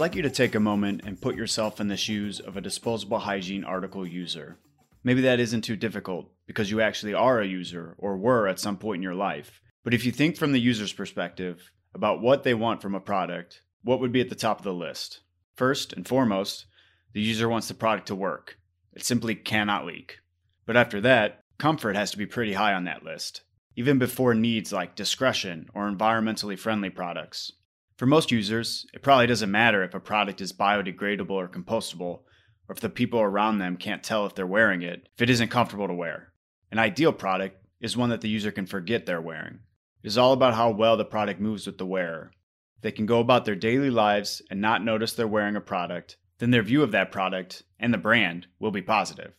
[0.00, 3.18] like you to take a moment and put yourself in the shoes of a disposable
[3.18, 4.56] hygiene article user.
[5.04, 8.78] Maybe that isn't too difficult because you actually are a user or were at some
[8.78, 9.60] point in your life.
[9.84, 13.60] But if you think from the user's perspective about what they want from a product,
[13.82, 15.20] what would be at the top of the list?
[15.54, 16.64] First and foremost,
[17.12, 18.56] the user wants the product to work.
[18.94, 20.20] It simply cannot leak.
[20.64, 23.42] But after that, comfort has to be pretty high on that list,
[23.76, 27.52] even before needs like discretion or environmentally friendly products.
[28.00, 32.20] For most users, it probably doesn't matter if a product is biodegradable or compostable,
[32.66, 35.50] or if the people around them can't tell if they're wearing it, if it isn't
[35.50, 36.32] comfortable to wear.
[36.72, 39.58] An ideal product is one that the user can forget they're wearing.
[40.02, 42.30] It is all about how well the product moves with the wearer.
[42.78, 46.16] If they can go about their daily lives and not notice they're wearing a product,
[46.38, 49.34] then their view of that product and the brand will be positive.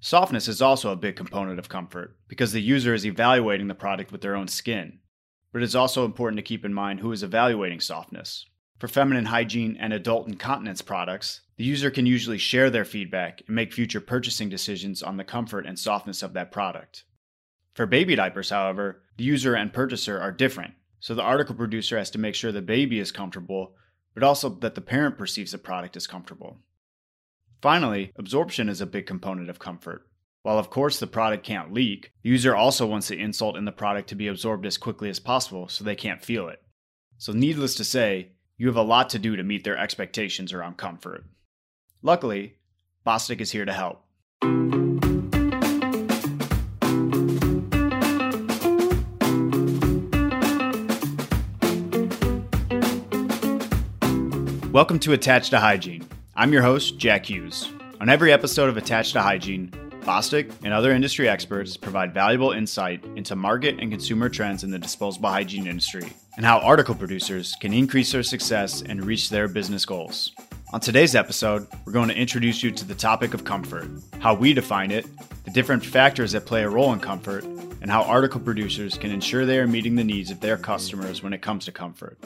[0.00, 4.12] Softness is also a big component of comfort because the user is evaluating the product
[4.12, 4.98] with their own skin
[5.54, 8.44] but it's also important to keep in mind who is evaluating softness.
[8.80, 13.54] For feminine hygiene and adult incontinence products, the user can usually share their feedback and
[13.54, 17.04] make future purchasing decisions on the comfort and softness of that product.
[17.72, 22.10] For baby diapers, however, the user and purchaser are different, so the article producer has
[22.10, 23.76] to make sure the baby is comfortable,
[24.12, 26.58] but also that the parent perceives the product as comfortable.
[27.62, 30.08] Finally, absorption is a big component of comfort.
[30.44, 33.72] While of course the product can't leak, the user also wants the insult in the
[33.72, 36.60] product to be absorbed as quickly as possible so they can't feel it.
[37.16, 40.76] So, needless to say, you have a lot to do to meet their expectations around
[40.76, 41.24] comfort.
[42.02, 42.56] Luckily,
[43.06, 44.04] Bostik is here to help.
[54.74, 56.06] Welcome to Attached to Hygiene.
[56.36, 57.70] I'm your host, Jack Hughes.
[57.98, 59.72] On every episode of Attached to Hygiene,
[60.04, 64.78] Bostik and other industry experts provide valuable insight into market and consumer trends in the
[64.78, 69.84] disposable hygiene industry and how article producers can increase their success and reach their business
[69.84, 70.32] goals.
[70.72, 73.88] On today's episode, we're going to introduce you to the topic of comfort,
[74.18, 75.06] how we define it,
[75.44, 79.44] the different factors that play a role in comfort, and how article producers can ensure
[79.44, 82.18] they are meeting the needs of their customers when it comes to comfort.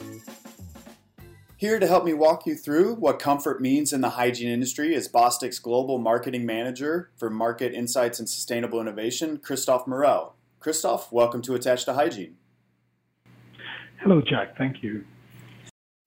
[1.59, 5.09] Here to help me walk you through what comfort means in the hygiene industry is
[5.09, 10.37] Bostik's Global Marketing Manager for Market Insights and Sustainable Innovation, Christophe Morel.
[10.61, 12.37] Christophe, welcome to Attached to Hygiene.
[14.01, 14.57] Hello, Jack.
[14.57, 15.03] Thank you.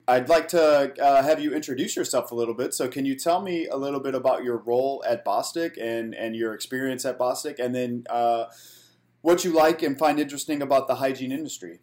[0.07, 2.73] I'd like to uh, have you introduce yourself a little bit.
[2.73, 6.35] So, can you tell me a little bit about your role at Bostik and, and
[6.35, 8.45] your experience at Bostik, and then uh,
[9.21, 11.81] what you like and find interesting about the hygiene industry?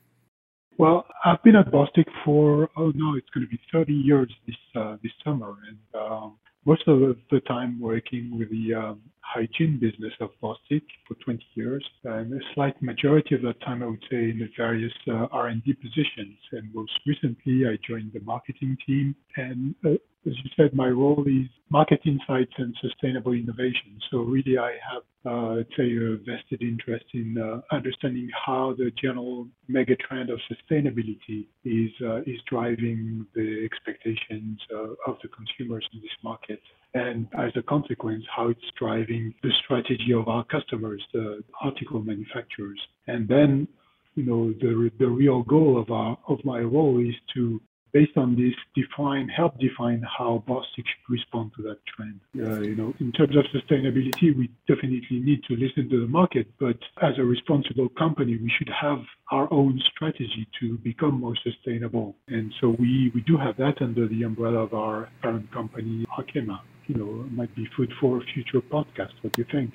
[0.80, 4.56] Well, I've been at Bostik for oh no, it's going to be 30 years this
[4.74, 9.02] uh, this summer, and um, most of the time working with the um,
[9.32, 13.86] hygiene business of Bostik for 20 years, and a slight majority of that time I
[13.86, 16.38] would say in the various uh, R&D positions.
[16.52, 19.90] And most recently, I joined the marketing team, and uh,
[20.26, 23.98] as you said, my role is market insights and sustainable innovation.
[24.10, 28.90] So really, I have, uh, let's say, a vested interest in uh, understanding how the
[29.02, 35.88] general mega trend of sustainability is uh, is driving the expectations uh, of the consumers
[35.94, 36.60] in this market,
[36.94, 42.80] and as a consequence, how it's driving the strategy of our customers, the article manufacturers,
[43.06, 43.68] and then.
[44.16, 47.60] You know the the real goal of our of my role is to
[47.92, 52.20] based on this, define, help define how Bostik should respond to that trend.
[52.36, 56.46] Uh, you know, in terms of sustainability, we definitely need to listen to the market,
[56.58, 58.98] but as a responsible company, we should have
[59.30, 62.16] our own strategy to become more sustainable.
[62.28, 66.60] And so we, we do have that under the umbrella of our parent company, Arkema.
[66.86, 69.12] You know, might be food for a future podcast.
[69.22, 69.74] What do you think?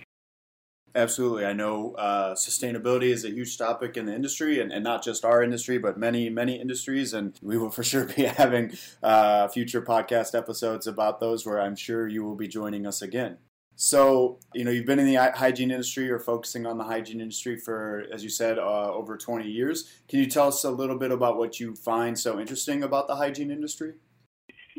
[0.96, 1.46] Absolutely.
[1.46, 5.26] I know uh, sustainability is a huge topic in the industry, and, and, not just
[5.26, 7.14] our industry, but many, many industries.
[7.14, 8.72] And we will for sure be having
[9.04, 13.38] uh, future podcast episodes about those where I'm sure you will be joining us again.
[13.76, 17.58] So, you know, you've been in the hygiene industry or focusing on the hygiene industry
[17.58, 19.92] for, as you said, uh, over 20 years.
[20.08, 23.18] Can you tell us a little bit about what you find so interesting about the
[23.18, 23.96] hygiene industry?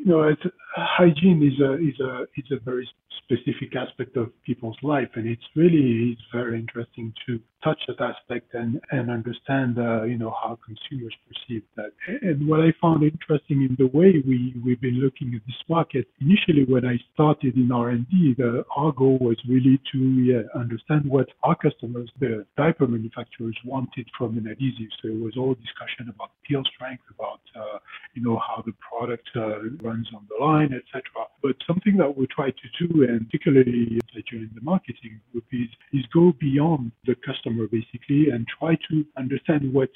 [0.07, 0.37] You know,
[0.77, 2.89] hygiene is a is a is a very
[3.25, 5.09] specific aspect of people's life.
[5.15, 10.17] And it's really it's very interesting to touch that aspect and, and understand, uh, you
[10.17, 11.91] know, how consumers perceive that.
[12.23, 16.07] And what I found interesting in the way we, we've been looking at this market,
[16.21, 21.27] initially when I started in R&D, the, our goal was really to yeah, understand what
[21.43, 24.93] our customers, the diaper manufacturers wanted from an adhesive.
[25.03, 27.79] So it was all discussion about peel strength, about, uh,
[28.15, 31.03] you know, how the product uh, runs on the line, etc.
[31.43, 34.01] But something that we try to do, and particularly
[34.31, 39.73] during the marketing group, is, is go beyond the customer basically and try to understand
[39.73, 39.91] what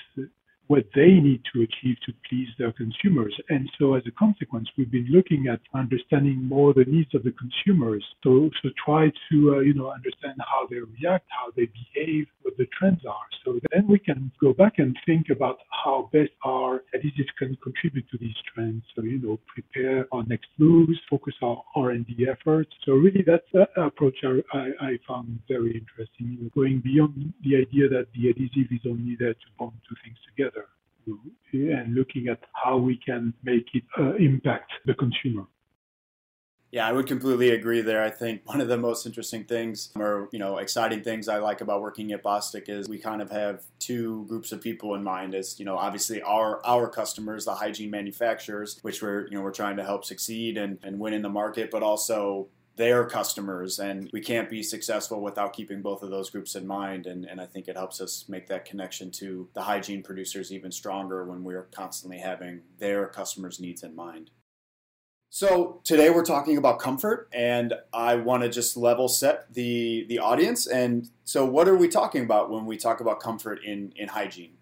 [0.70, 3.34] what they need to achieve to please their consumers.
[3.48, 7.32] And so as a consequence, we've been looking at understanding more the needs of the
[7.32, 8.04] consumers.
[8.22, 12.56] So, so try to, uh, you know, understand how they react, how they behave, what
[12.56, 13.26] the trends are.
[13.44, 18.08] So then we can go back and think about how best our adhesives can contribute
[18.12, 18.84] to these trends.
[18.94, 22.70] So, you know, prepare our next moves, focus our R&D efforts.
[22.86, 27.34] So really that's that approach I, I, I found very interesting, you know, going beyond
[27.42, 30.59] the idea that the adhesive is only there to bond two things together
[31.52, 35.44] and looking at how we can make it uh, impact the consumer.
[36.72, 38.00] Yeah, I would completely agree there.
[38.00, 41.60] I think one of the most interesting things or, you know, exciting things I like
[41.60, 45.34] about working at Bostik is we kind of have two groups of people in mind
[45.34, 49.50] as, you know, obviously our our customers, the hygiene manufacturers, which we're, you know, we're
[49.50, 52.46] trying to help succeed and, and win in the market, but also
[52.80, 57.06] their customers and we can't be successful without keeping both of those groups in mind
[57.06, 60.72] and, and i think it helps us make that connection to the hygiene producers even
[60.72, 64.30] stronger when we're constantly having their customers needs in mind
[65.32, 70.18] so today we're talking about comfort, and I want to just level set the the
[70.18, 70.66] audience.
[70.66, 74.54] And so, what are we talking about when we talk about comfort in in hygiene?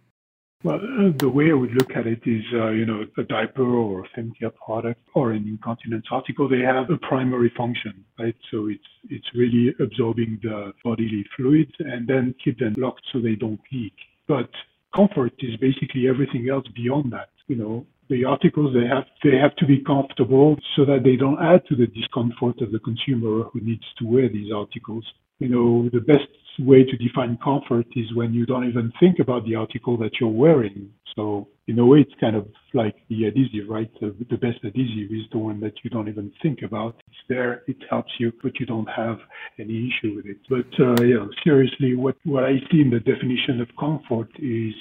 [0.64, 3.62] Well, uh, the way I would look at it is, uh, you know, a diaper
[3.62, 8.34] or a fem care product or an incontinence article, they have a primary function, right?
[8.50, 13.36] So it's it's really absorbing the bodily fluids and then keep them locked so they
[13.36, 13.94] don't leak.
[14.26, 14.50] But
[14.92, 17.28] comfort is basically everything else beyond that.
[17.46, 21.40] You know, the articles they have they have to be comfortable so that they don't
[21.40, 25.06] add to the discomfort of the consumer who needs to wear these articles.
[25.38, 26.26] You know, the best
[26.58, 30.28] way to define comfort is when you don't even think about the article that you're
[30.28, 30.90] wearing.
[31.16, 33.90] So in a way, it's kind of like the adhesive, right?
[34.00, 36.96] The, the best adhesive is the one that you don't even think about.
[37.08, 39.18] It's there, it helps you, but you don't have
[39.58, 40.38] any issue with it.
[40.48, 44.74] But uh, yeah, seriously, what what I see in the definition of comfort is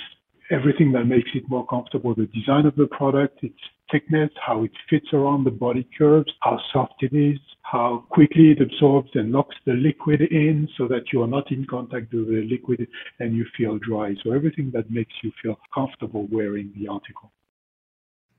[0.51, 3.59] everything that makes it more comfortable, the design of the product, its
[3.91, 8.61] thickness, how it fits around the body curves, how soft it is, how quickly it
[8.61, 12.47] absorbs and locks the liquid in so that you are not in contact with the
[12.49, 12.87] liquid
[13.19, 14.13] and you feel dry.
[14.23, 17.31] So everything that makes you feel comfortable wearing the article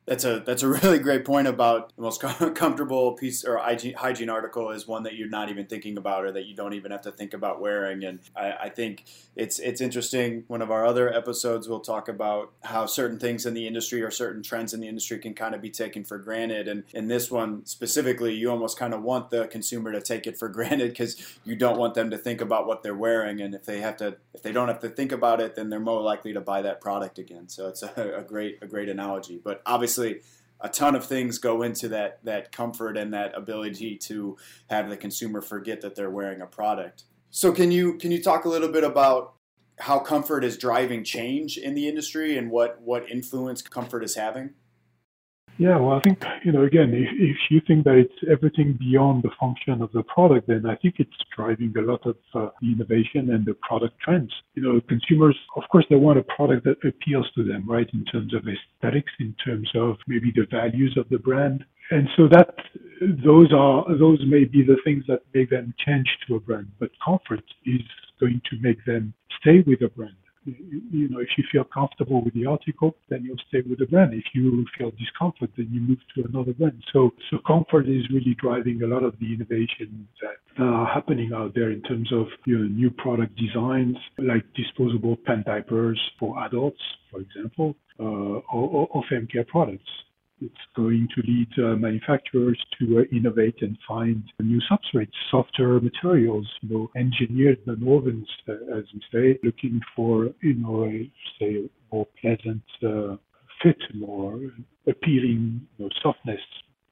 [0.08, 2.20] that's a that's a really great point about the most
[2.54, 6.46] comfortable piece or hygiene, article is one that you're not even thinking about or that
[6.46, 8.04] you don't even have to think about wearing.
[8.04, 9.04] And I, I, think
[9.36, 10.44] it's it's interesting.
[10.48, 14.10] One of our other episodes, we'll talk about how certain things in the industry or
[14.10, 16.68] certain trends in the industry can kind of be taken for granted.
[16.68, 20.38] And in this one specifically, you almost kind of want the consumer to take it
[20.38, 23.40] for granted because you don't want them to think about what they're wearing.
[23.40, 25.80] And if they have to, if they don't have to think about it, then they're
[25.80, 27.48] more likely to buy that product again.
[27.48, 29.40] So it's a, a great a great analogy.
[29.42, 30.22] But obviously obviously
[30.60, 34.36] a ton of things go into that that comfort and that ability to
[34.68, 37.04] have the consumer forget that they're wearing a product.
[37.30, 39.34] So can you can you talk a little bit about
[39.78, 44.54] how comfort is driving change in the industry and what what influence comfort is having?
[45.58, 49.24] Yeah, well, I think, you know, again, if, if you think that it's everything beyond
[49.24, 53.30] the function of the product, then I think it's driving a lot of uh, innovation
[53.30, 54.32] and the product trends.
[54.54, 58.04] You know, consumers, of course, they want a product that appeals to them, right, in
[58.04, 61.64] terms of aesthetics, in terms of maybe the values of the brand.
[61.90, 62.54] And so that
[63.24, 66.90] those are those may be the things that make them change to a brand, but
[67.04, 67.80] comfort is
[68.20, 70.14] going to make them stay with a brand
[70.90, 74.14] you know, if you feel comfortable with the article, then you'll stay with the brand.
[74.14, 76.82] If you feel discomfort, then you move to another brand.
[76.92, 81.54] So, so comfort is really driving a lot of the innovation that are happening out
[81.54, 86.80] there in terms of you know, new product designs, like disposable pen diapers for adults,
[87.10, 89.90] for example, uh, or, or, or fem care products.
[90.40, 96.46] It's going to lead uh, manufacturers to uh, innovate and find new substrates, softer materials,
[96.60, 102.06] you know, engineered nonwovens, uh, as we say, looking for, you know, a, say, more
[102.20, 103.16] pleasant uh,
[103.62, 104.38] fit, more
[104.86, 106.40] appealing you know, softness,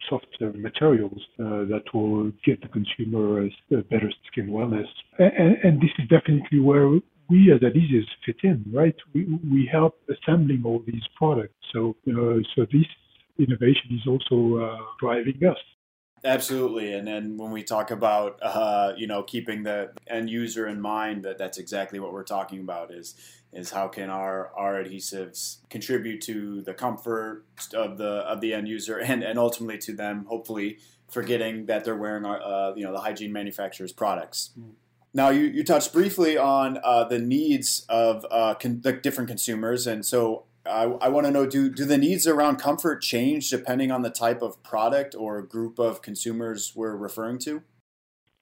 [0.09, 4.87] softer materials uh, that will give the consumer a better skin wellness.
[5.19, 6.88] And, and, this is definitely where
[7.29, 8.95] we as adhesives fit in, right?
[9.15, 11.55] We, we help assembling all these products.
[11.73, 12.87] So, uh, so this
[13.38, 15.59] innovation is also uh, driving us.
[16.25, 20.81] Absolutely, and then when we talk about uh, you know keeping the end user in
[20.81, 23.14] mind, that that's exactly what we're talking about is
[23.52, 28.69] is how can our our adhesives contribute to the comfort of the of the end
[28.69, 30.78] user and and ultimately to them hopefully
[31.09, 34.50] forgetting that they're wearing our uh, you know the hygiene manufacturer's products.
[34.59, 34.73] Mm.
[35.14, 39.87] Now, you, you touched briefly on uh, the needs of uh, con- the different consumers,
[39.87, 43.90] and so I, I want to know do, do the needs around comfort change depending
[43.90, 47.62] on the type of product or group of consumers we're referring to?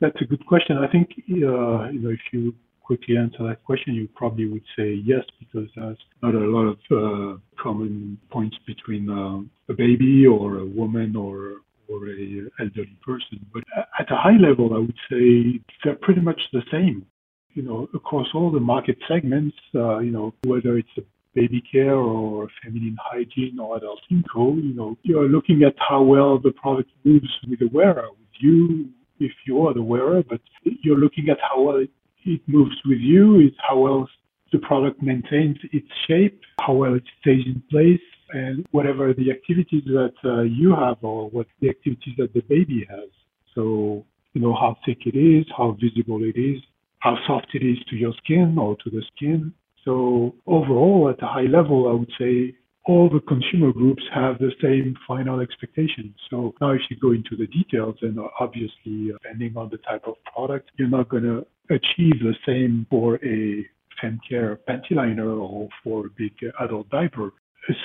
[0.01, 0.79] That's a good question.
[0.79, 2.55] I think uh, you know if you
[2.85, 6.79] quickly answer that question, you probably would say yes, because there's not a lot of
[6.91, 13.45] uh, common points between uh, a baby or a woman or or a elderly person.
[13.53, 13.65] But
[13.99, 17.07] at a high level, I would say they're pretty much the same.
[17.55, 21.03] You know, across all the market segments, uh, you know, whether it's a
[21.35, 26.39] baby care or feminine hygiene or adult inco, you know, you're looking at how well
[26.39, 28.89] the product moves with the wearer, with you,
[29.21, 31.91] if you are the wearer, but you're looking at how well it,
[32.25, 34.09] it moves with you, is how well
[34.53, 38.01] the product maintains its shape, how well it stays in place,
[38.31, 42.87] and whatever the activities that uh, you have or what the activities that the baby
[42.89, 43.09] has.
[43.55, 46.61] So, you know, how thick it is, how visible it is,
[46.99, 49.53] how soft it is to your skin or to the skin.
[49.85, 52.55] So overall, at a high level, I would say
[52.87, 56.15] all the consumer groups have the same final expectations.
[56.31, 60.15] So now if you go into the details, and obviously, depending on the type of
[60.35, 63.65] product, you're not going to achieve the same for a
[64.03, 67.33] femcare panty liner or for a big adult diaper.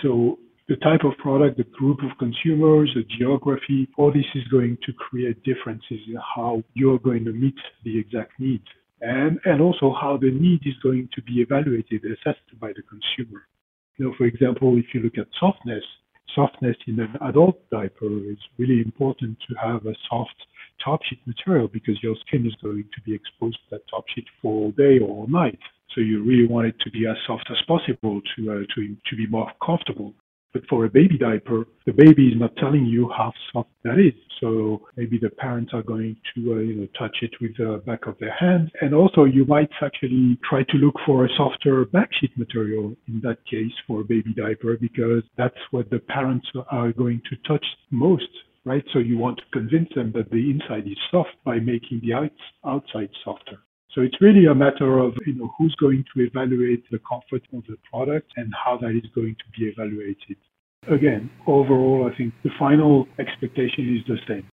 [0.01, 4.77] So the type of product, the group of consumers, the geography, all this is going
[4.85, 8.65] to create differences in how you're going to meet the exact needs.
[9.01, 13.41] And, and also how the need is going to be evaluated, assessed by the consumer.
[13.97, 15.83] You know, for example, if you look at softness,
[16.35, 20.35] softness in an adult diaper is really important to have a soft
[20.83, 24.25] top sheet material because your skin is going to be exposed to that top sheet
[24.41, 25.59] for all day or all night.
[25.95, 29.15] So you really want it to be as soft as possible to uh, to to
[29.15, 30.13] be more comfortable.
[30.53, 34.13] But for a baby diaper, the baby is not telling you how soft that is.
[34.39, 38.07] So maybe the parents are going to, uh, you know, touch it with the back
[38.07, 38.71] of their hand.
[38.81, 43.45] And also you might actually try to look for a softer backsheet material in that
[43.45, 48.29] case for a baby diaper because that's what the parents are going to touch most
[48.65, 48.83] right?
[48.93, 52.29] So you want to convince them that the inside is soft by making the
[52.65, 53.59] outside softer.
[53.93, 57.63] So it's really a matter of you know who's going to evaluate the comfort of
[57.67, 60.37] the product and how that is going to be evaluated.
[60.87, 64.47] Again, overall, I think the final expectation is the same.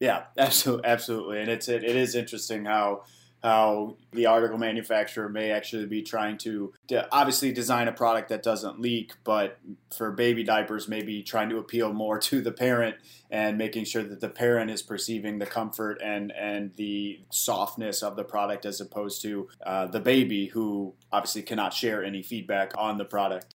[0.00, 3.02] Yeah, absolutely, absolutely, and it's it, it is interesting how
[3.42, 6.72] how the article manufacturer may actually be trying to,
[7.12, 9.58] obviously design a product that doesn't leak, but
[9.96, 12.96] for baby diapers, maybe trying to appeal more to the parent
[13.30, 18.16] and making sure that the parent is perceiving the comfort and, and the softness of
[18.16, 22.96] the product as opposed to uh, the baby who obviously cannot share any feedback on
[22.96, 23.54] the product.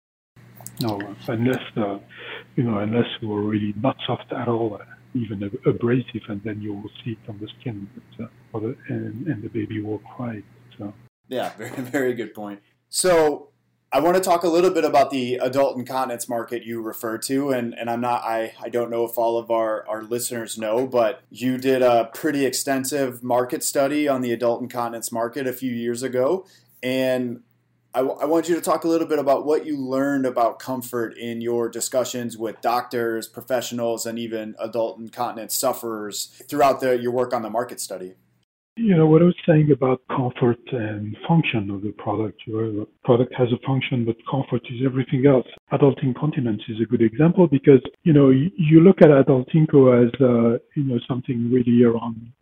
[0.82, 1.98] No, unless, uh,
[2.56, 4.80] you know, unless we're really not soft at all
[5.14, 9.28] even abrasive, and then you will see it on the skin, but, uh, the, and,
[9.28, 10.42] and the baby will cry.
[10.78, 10.94] So.
[11.28, 12.62] Yeah, very very good point.
[12.90, 13.50] So
[13.92, 17.52] I want to talk a little bit about the adult incontinence market you refer to,
[17.52, 20.88] and, and I'm not I, I don't know if all of our, our listeners know,
[20.88, 25.72] but you did a pretty extensive market study on the adult incontinence market a few
[25.72, 26.46] years ago,
[26.82, 27.42] and
[27.96, 30.58] I, w- I want you to talk a little bit about what you learned about
[30.58, 37.12] comfort in your discussions with doctors, professionals, and even adult incontinence sufferers throughout the, your
[37.12, 38.14] work on the market study.
[38.76, 43.32] You know, what I was saying about comfort and function of the product, the product
[43.36, 45.46] has a function, but comfort is everything else.
[45.72, 50.04] Adult incontinence is a good example because, you know, you, you look at adult inco
[50.04, 52.34] as, uh, you know, something really around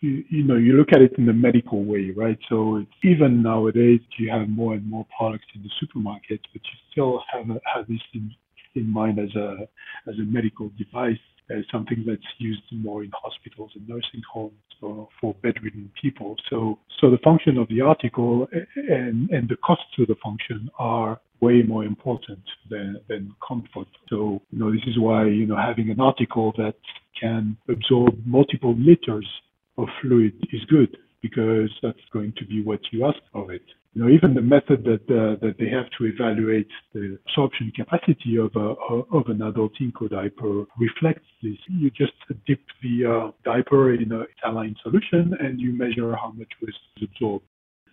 [0.00, 2.38] you, you know, you look at it in the medical way, right?
[2.48, 7.22] So even nowadays, you have more and more products in the supermarket, but you still
[7.32, 8.30] have, have this in,
[8.74, 9.68] in mind as a
[10.08, 11.18] as a medical device,
[11.50, 16.36] as something that's used more in hospitals and nursing homes or for bedridden people.
[16.48, 21.20] So so the function of the article and and the cost to the function are
[21.40, 23.88] way more important than, than comfort.
[24.10, 26.74] So, you know, this is why, you know, having an article that
[27.18, 29.26] can absorb multiple liters
[29.82, 33.62] of fluid is good because that's going to be what you ask of it.
[33.92, 38.38] You know, even the method that uh, that they have to evaluate the absorption capacity
[38.38, 38.74] of a
[39.16, 41.56] of an adult Inco diaper reflects this.
[41.68, 42.12] You just
[42.46, 47.44] dip the uh, diaper in a saline solution and you measure how much was absorbed.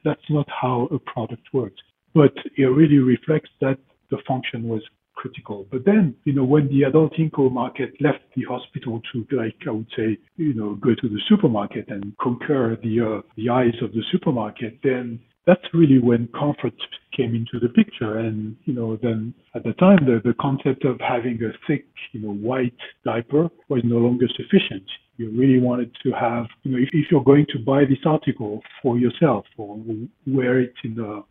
[0.05, 1.81] That's not how a product works,
[2.13, 3.79] but it really reflects that
[4.11, 4.83] the function was
[5.27, 5.65] critical.
[5.71, 9.71] But then, you know, when the adult inco market left the hospital to, like, I
[9.71, 13.91] would say, you know, go to the supermarket and conquer the uh, the eyes of
[13.91, 16.73] the supermarket, then that's really when comfort
[17.15, 18.17] came into the picture.
[18.19, 22.21] And, you know, then at the time, the, the concept of having a thick, you
[22.21, 22.73] know, white
[23.05, 24.83] diaper was no longer sufficient.
[25.15, 28.61] You really wanted to have, you know, if, if you're going to buy this article
[28.81, 29.79] for yourself or
[30.27, 31.21] wear it in a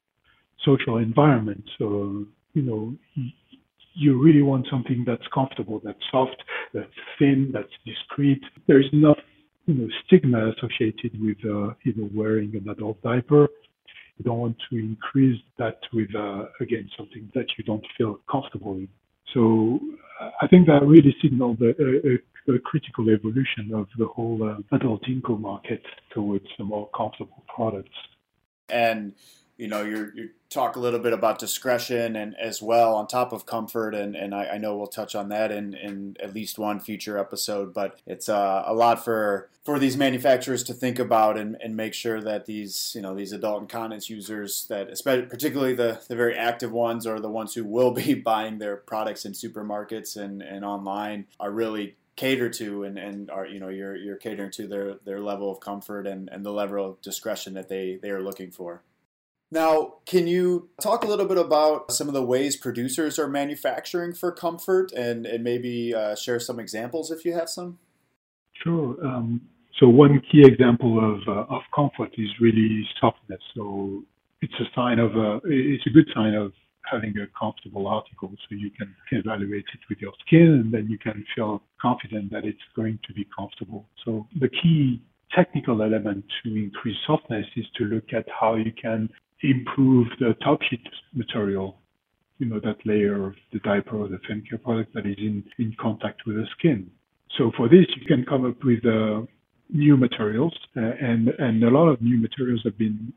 [0.65, 2.25] social environment, so,
[2.55, 2.95] you know,
[3.97, 6.37] you really want something that's comfortable, that's soft,
[6.75, 8.43] that's thin, that's discreet.
[8.67, 9.19] There's enough
[9.67, 13.49] you know stigma associated with uh, you know wearing an adult diaper.
[14.19, 18.75] You don't want to increase that with uh, again something that you don't feel comfortable
[18.75, 18.89] in.
[19.35, 19.81] So
[20.41, 25.03] I think that really signaled a, a, a critical evolution of the whole uh, adult
[25.05, 25.83] inco market
[26.15, 27.97] towards more comfortable products.
[28.69, 29.15] And
[29.57, 33.33] you know, you you talk a little bit about discretion and as well on top
[33.33, 36.59] of comfort, and, and I, I know we'll touch on that in, in at least
[36.59, 37.73] one future episode.
[37.73, 41.95] But it's uh, a lot for for these manufacturers to think about and, and make
[41.95, 46.37] sure that these you know these adult incontinence users that especially particularly the, the very
[46.37, 50.65] active ones or the ones who will be buying their products in supermarkets and, and
[50.65, 54.95] online are really cater to and, and are you know you're you're catering to their
[55.05, 58.51] their level of comfort and, and the level of discretion that they they are looking
[58.51, 58.83] for.
[59.57, 64.13] Now, can you talk a little bit about some of the ways producers are manufacturing
[64.13, 67.79] for comfort and, and maybe uh, share some examples if you have some?
[68.63, 68.95] Sure.
[69.03, 69.41] Um,
[69.81, 73.41] so one key example of, uh, of comfort is really softness.
[73.55, 74.03] So
[74.43, 76.53] it's a sign of a, it's a good sign of
[76.85, 80.99] having a comfortable article so you can evaluate it with your skin and then you
[80.99, 83.87] can feel confident that it's going to be comfortable.
[84.05, 85.01] So the key
[85.35, 89.09] technical element to increase softness is to look at how you can
[89.43, 91.79] improve the top sheet material,
[92.39, 95.45] you know, that layer of the diaper or the fem care product that is in,
[95.59, 96.91] in contact with the skin.
[97.37, 99.23] So for this, you can come up with uh,
[99.71, 103.13] new materials, uh, and and a lot of new materials have been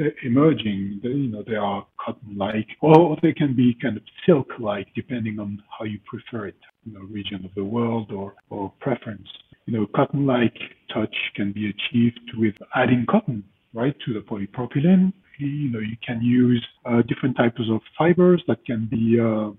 [0.00, 1.00] uh, emerging.
[1.02, 5.84] You know, they are cotton-like, or they can be kind of silk-like, depending on how
[5.84, 9.28] you prefer it, you know, region of the world or or preference.
[9.66, 10.56] You know, cotton-like
[10.92, 13.44] touch can be achieved with adding cotton
[13.74, 15.12] right to the polypropylene
[15.46, 19.50] you know, you can use uh, different types of fibers that can be, uh,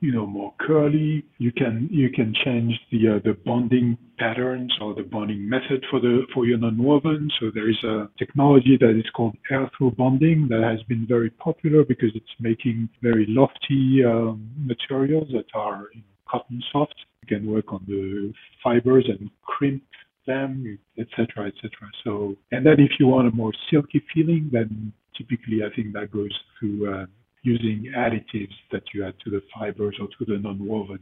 [0.00, 1.24] you know, more curly.
[1.38, 6.00] You can you can change the uh, the bonding patterns or the bonding method for
[6.00, 7.28] the for your nonwoven.
[7.38, 11.30] So there is a technology that is called air through bonding that has been very
[11.30, 16.94] popular because it's making very lofty um, materials that are you know, cotton soft.
[17.22, 18.32] You can work on the
[18.64, 19.82] fibers and crimp
[20.26, 21.70] them, etc., etc.
[22.04, 26.10] So, and then if you want a more silky feeling, then typically, I think that
[26.10, 27.06] goes through uh,
[27.42, 30.98] using additives that you add to the fibers or to the non-woven.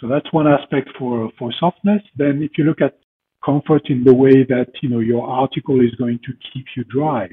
[0.00, 2.02] So that's one aspect for for softness.
[2.16, 2.98] Then, if you look at
[3.44, 7.28] comfort in the way that you know your article is going to keep you dry,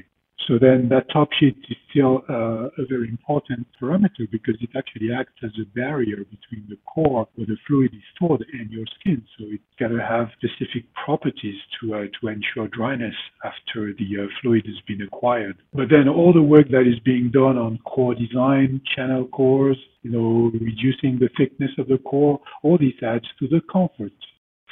[0.46, 5.12] so then that top sheet is still uh, a very important parameter because it actually
[5.12, 9.22] acts as a barrier between the core where the fluid is stored and your skin.
[9.38, 14.26] So it's got to have specific properties to uh, to ensure dryness after the uh,
[14.40, 15.56] fluid has been acquired.
[15.72, 20.10] But then all the work that is being done on core design, channel cores, you
[20.10, 24.12] know, reducing the thickness of the core, all this adds to the comfort.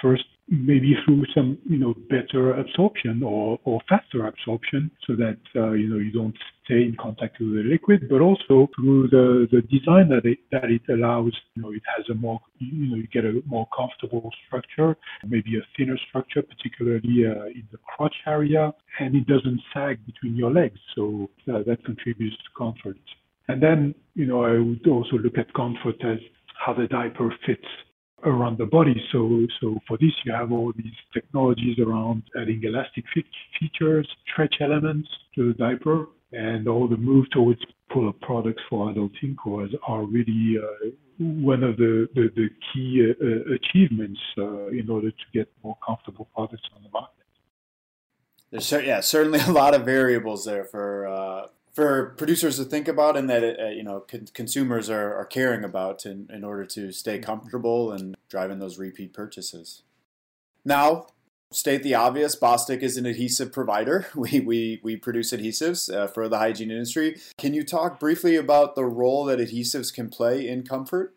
[0.03, 5.73] First, maybe through some, you know, better absorption or, or faster absorption so that, uh,
[5.73, 9.63] you know, you don't stay in contact with the liquid, but also through the, the
[9.63, 13.07] design that it, that it allows, you know, it has a more, you know, you
[13.13, 18.73] get a more comfortable structure, maybe a thinner structure, particularly uh, in the crotch area,
[18.99, 20.79] and it doesn't sag between your legs.
[20.97, 22.99] So uh, that contributes to comfort.
[23.47, 26.19] And then, you know, I would also look at comfort as
[26.65, 27.67] how the diaper fits
[28.25, 29.01] around the body.
[29.13, 33.05] So, so for this, you have all these technologies around adding elastic
[33.59, 37.61] features, stretch elements to the diaper, and all the move towards
[37.93, 43.25] pull-up products for adult incoers are really uh, one of the, the, the key uh,
[43.25, 47.15] uh, achievements uh, in order to get more comfortable products on the market.
[48.51, 53.17] There's yeah, certainly a lot of variables there for uh, for producers to think about
[53.17, 56.93] and that uh, you know con- consumers are, are caring about in, in order to
[56.93, 59.83] stay comfortable and driving those repeat purchases.
[60.65, 61.07] Now,
[61.53, 64.07] state the obvious, Bostik is an adhesive provider.
[64.15, 67.17] We, we, we produce adhesives uh, for the hygiene industry.
[67.39, 71.15] Can you talk briefly about the role that adhesives can play in comfort?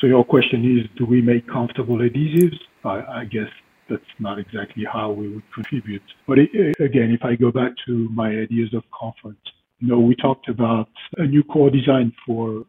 [0.00, 2.58] So your question is, do we make comfortable adhesives?
[2.84, 3.48] I, I guess
[3.88, 6.02] that's not exactly how we would contribute.
[6.26, 9.38] But it, again, if I go back to my ideas of comfort,
[9.80, 12.64] you know, we talked about a new core design for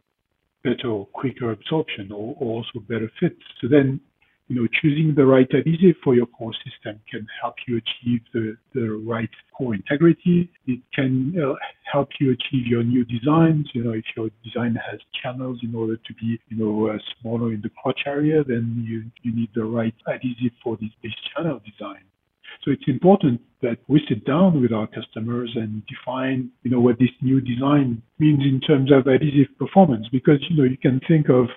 [0.63, 3.37] better or quicker absorption or, or also better fit.
[3.61, 4.01] So then
[4.47, 8.55] you know, choosing the right adhesive for your core system can help you achieve the,
[8.75, 10.51] the right core integrity.
[10.67, 11.55] It can uh,
[11.91, 13.69] help you achieve your new designs.
[13.73, 17.53] You know, if your design has channels in order to be, you know, uh, smaller
[17.53, 21.59] in the crotch area, then you, you need the right adhesive for this, this channel
[21.65, 22.03] design.
[22.63, 26.99] So it's important that we sit down with our customers and define, you know, what
[26.99, 31.29] this new design means in terms of adhesive performance, because, you know, you can think
[31.29, 31.47] of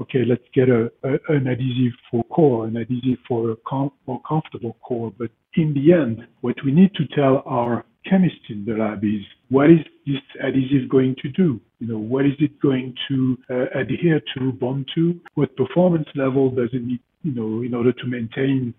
[0.00, 4.20] okay, let's get a, a an adhesive for core, an adhesive for a com- more
[4.28, 5.12] comfortable core.
[5.18, 9.22] But in the end, what we need to tell our chemists in the lab is
[9.48, 11.60] what is this adhesive going to do?
[11.78, 15.18] You know, what is it going to uh, adhere to, bond to?
[15.34, 18.74] What performance level does it need, you know, in order to maintain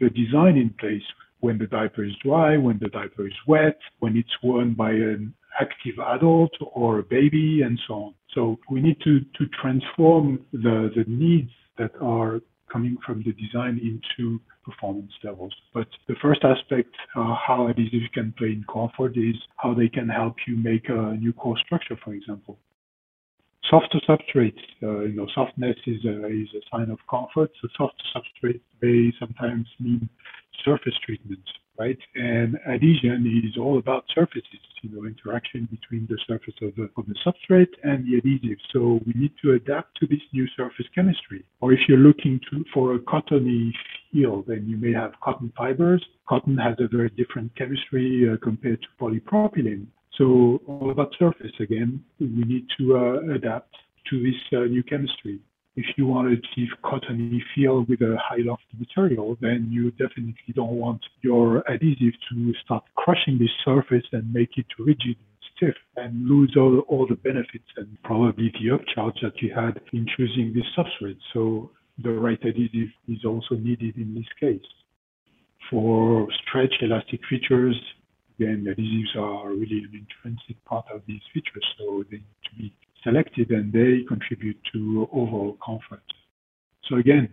[0.00, 1.02] the design in place
[1.40, 5.34] when the diaper is dry, when the diaper is wet, when it's worn by an
[5.60, 8.14] active adult or a baby, and so on.
[8.34, 12.40] So we need to, to transform the, the needs that are
[12.72, 15.54] coming from the design into performance levels.
[15.74, 20.08] But the first aspect, uh, how adhesives can play in comfort, is how they can
[20.08, 22.58] help you make a new core structure, for example.
[23.68, 27.50] Softer substrates, uh, you know, softness is a, is a sign of comfort.
[27.60, 30.08] So soft substrates may sometimes mean
[30.64, 31.40] surface treatment
[31.80, 31.98] right?
[32.14, 37.06] And adhesion is all about surfaces, you know, interaction between the surface of the, of
[37.06, 38.58] the substrate and the adhesive.
[38.72, 41.44] So we need to adapt to this new surface chemistry.
[41.60, 43.74] Or if you're looking to, for a cottony
[44.12, 46.04] feel, then you may have cotton fibers.
[46.28, 49.86] Cotton has a very different chemistry uh, compared to polypropylene.
[50.16, 53.74] So all about surface again, we need to uh, adapt
[54.10, 55.40] to this uh, new chemistry
[55.76, 60.52] if you want to achieve cottony feel with a high loft material, then you definitely
[60.54, 65.74] don't want your adhesive to start crushing the surface and make it rigid and stiff
[65.96, 70.52] and lose all, all the benefits and probably the upcharge that you had in choosing
[70.54, 71.18] this substrate.
[71.32, 71.70] So
[72.02, 74.66] the right adhesive is also needed in this case.
[75.70, 77.76] For stretch elastic features,
[78.38, 82.72] again, adhesives are really an intrinsic part of these features, so they need to be
[83.02, 86.02] selected and they contribute to overall comfort.
[86.88, 87.28] So again,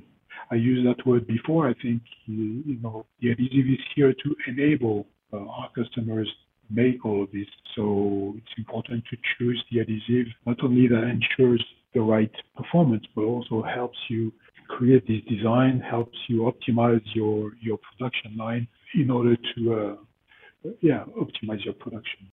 [0.52, 1.68] I used that word before.
[1.68, 6.30] I think you know the adhesive is here to enable uh, our customers
[6.70, 7.48] make all of this.
[7.76, 13.24] So it's important to choose the adhesive not only that ensures the right performance, but
[13.24, 14.32] also helps you
[14.68, 21.04] create this design, helps you optimize your your production line in order to uh, yeah
[21.20, 22.32] optimize your production.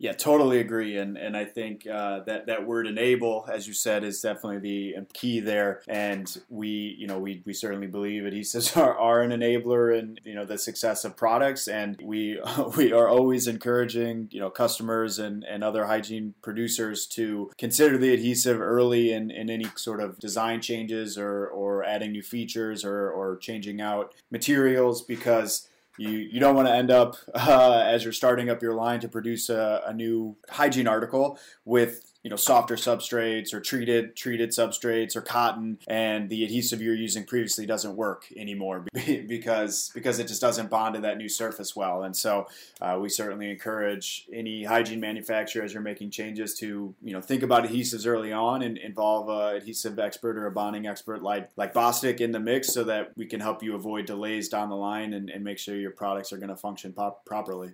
[0.00, 4.04] Yeah, totally agree, and and I think uh, that that word enable, as you said,
[4.04, 5.82] is definitely the key there.
[5.88, 10.36] And we, you know, we, we certainly believe adhesives are, are an enabler in you
[10.36, 12.40] know the success of products, and we
[12.76, 18.14] we are always encouraging you know customers and, and other hygiene producers to consider the
[18.14, 23.10] adhesive early in, in any sort of design changes or or adding new features or
[23.10, 28.12] or changing out materials because you you don't want to end up uh, as you're
[28.12, 32.74] starting up your line to produce a, a new hygiene article with you know softer
[32.74, 38.24] substrates or treated treated substrates or cotton and the adhesive you're using previously doesn't work
[38.36, 38.84] anymore
[39.26, 42.46] because because it just doesn't bond to that new surface well and so
[42.80, 47.42] uh, we certainly encourage any hygiene manufacturer as you're making changes to you know think
[47.42, 51.72] about adhesives early on and involve a adhesive expert or a bonding expert like like
[51.72, 55.14] Bostik in the mix so that we can help you avoid delays down the line
[55.14, 57.72] and, and make sure your products are going to function pop- properly.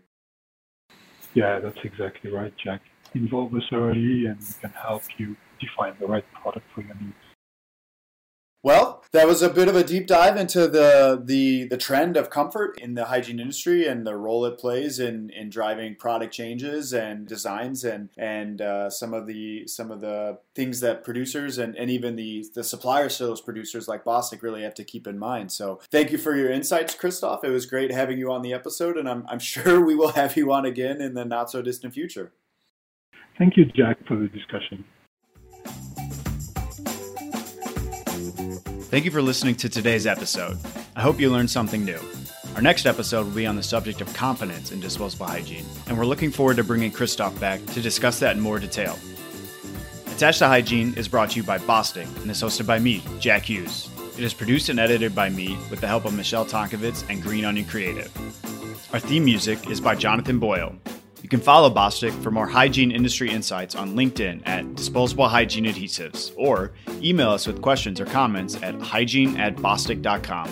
[1.32, 2.82] Yeah, that's exactly right, Jack
[3.14, 7.14] involve us early and we can help you define the right product for your needs.
[8.64, 12.30] Well, that was a bit of a deep dive into the, the the trend of
[12.30, 16.94] comfort in the hygiene industry and the role it plays in, in driving product changes
[16.94, 21.76] and designs and and uh, some of the some of the things that producers and,
[21.76, 25.18] and even the the suppliers to those producers like Bostik really have to keep in
[25.18, 25.52] mind.
[25.52, 27.44] So thank you for your insights, Christophe.
[27.44, 30.38] It was great having you on the episode, and I'm I'm sure we will have
[30.38, 32.32] you on again in the not so distant future.
[33.38, 34.84] Thank you, Jack, for the discussion.
[38.90, 40.56] Thank you for listening to today's episode.
[40.94, 41.98] I hope you learned something new.
[42.54, 46.06] Our next episode will be on the subject of confidence in disposable hygiene, and we're
[46.06, 48.96] looking forward to bringing Christophe back to discuss that in more detail.
[50.06, 53.42] Attached to Hygiene is brought to you by Bostik and is hosted by me, Jack
[53.42, 53.90] Hughes.
[54.16, 57.44] It is produced and edited by me with the help of Michelle Tonkovitz and Green
[57.44, 58.16] Onion Creative.
[58.94, 60.72] Our theme music is by Jonathan Boyle,
[61.24, 66.34] you can follow Bostik for more hygiene industry insights on LinkedIn at Disposable Hygiene Adhesives
[66.36, 70.50] or email us with questions or comments at hygiene at bostik.com.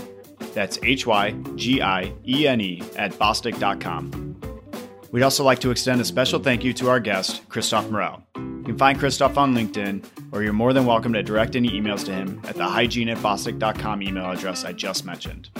[0.54, 4.40] That's H Y G I E N E at bostik.com.
[5.10, 8.22] We'd also like to extend a special thank you to our guest, Christophe Morel.
[8.34, 12.02] You can find Christophe on LinkedIn, or you're more than welcome to direct any emails
[12.06, 15.50] to him at the hygiene at bostik.com email address I just mentioned.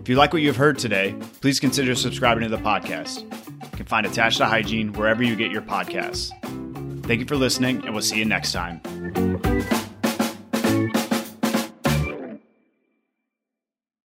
[0.00, 3.41] If you like what you've heard today, please consider subscribing to the podcast.
[3.72, 6.30] Can find Attached to Hygiene wherever you get your podcasts.
[7.04, 8.80] Thank you for listening, and we'll see you next time.